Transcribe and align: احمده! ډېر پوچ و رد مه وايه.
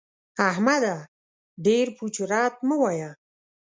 احمده! 0.49 0.95
ډېر 1.65 1.85
پوچ 1.97 2.15
و 2.21 2.25
رد 2.31 2.55
مه 2.67 2.75
وايه. 2.81 3.09